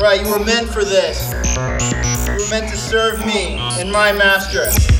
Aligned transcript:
Right, 0.00 0.22
you 0.24 0.30
were 0.30 0.44
meant 0.44 0.70
for 0.70 0.82
this. 0.82 1.30
You 1.54 2.32
were 2.32 2.50
meant 2.50 2.70
to 2.70 2.76
serve 2.76 3.26
me 3.26 3.56
and 3.58 3.92
my 3.92 4.12
master. 4.12 4.97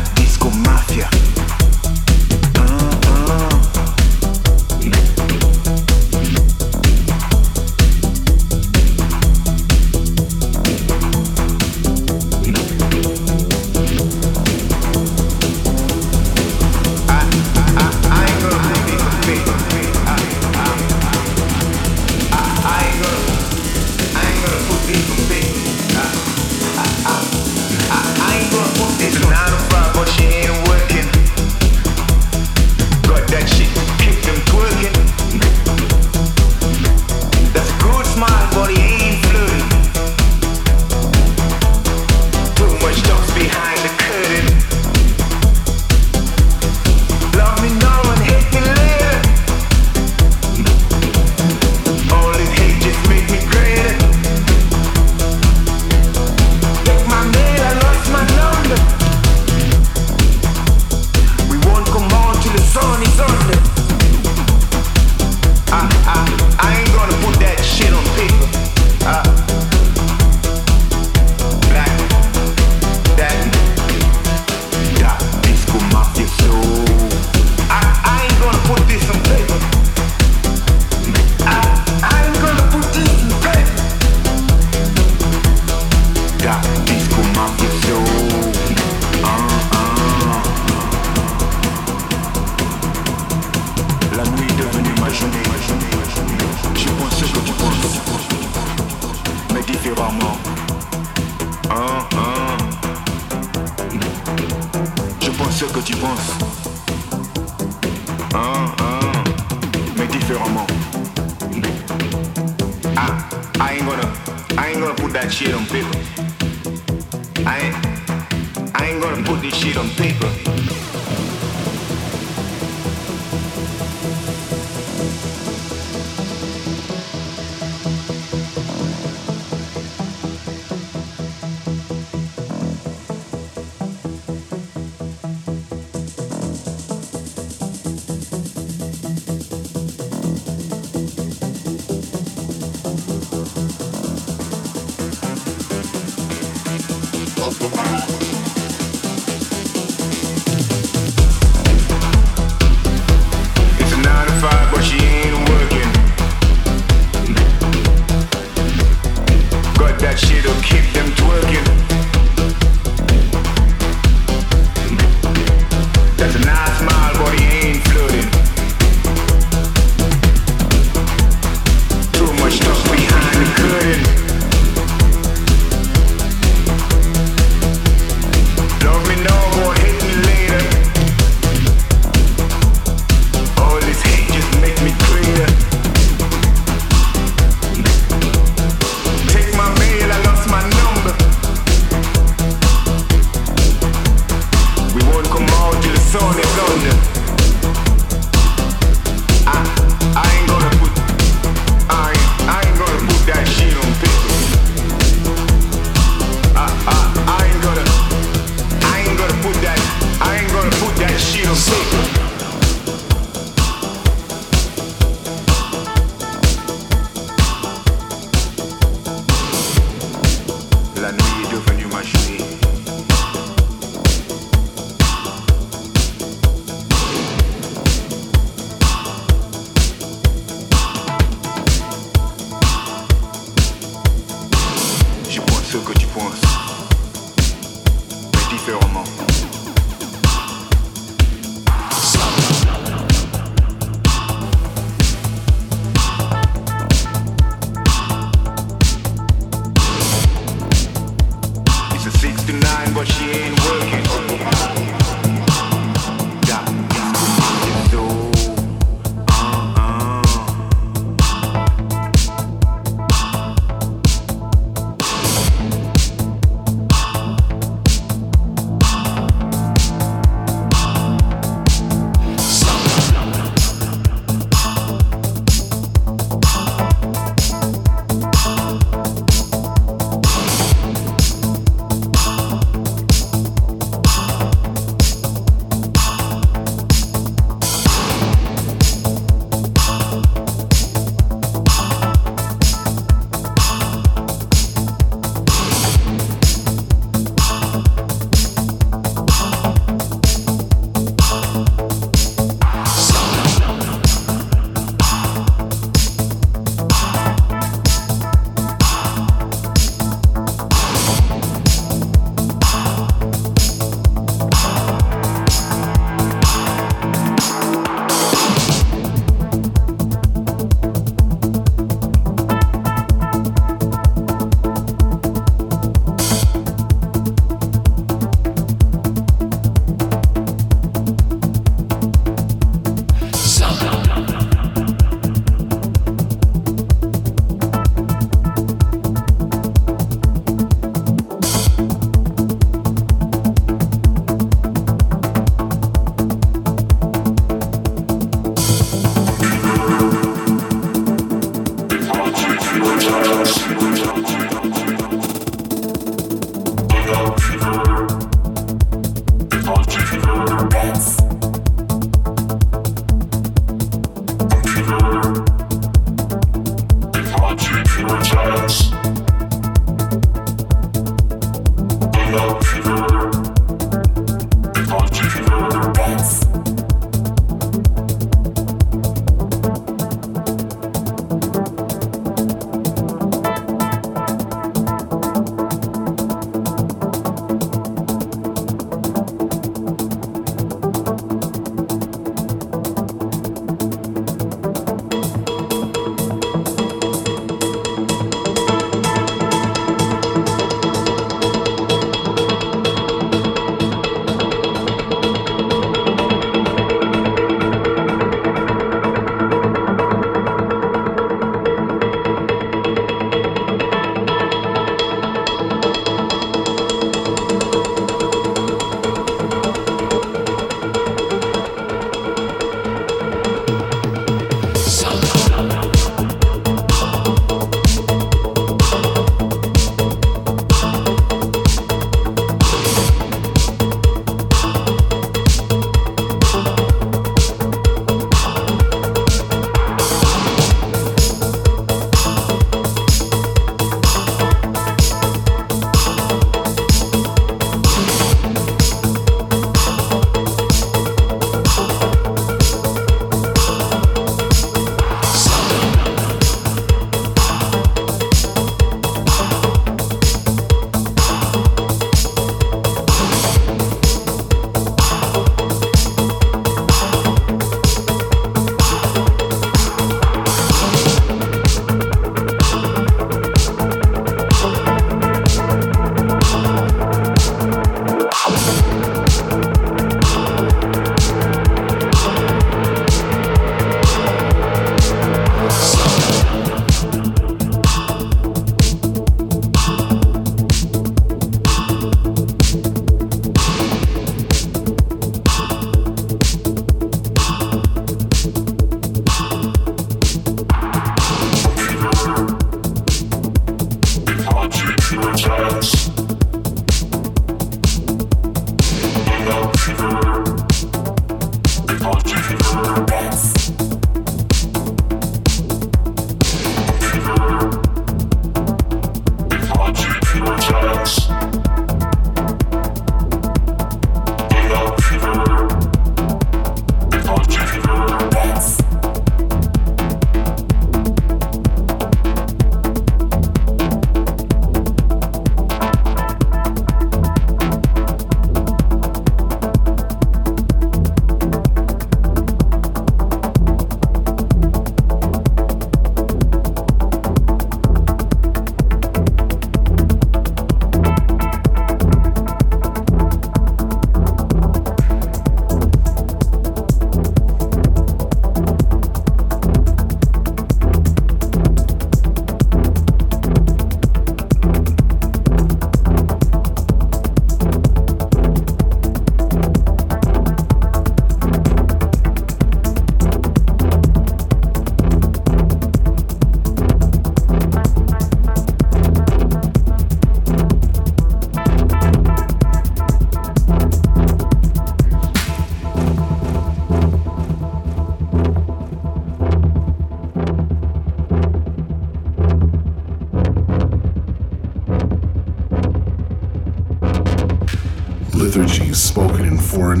Force 599.68 600.00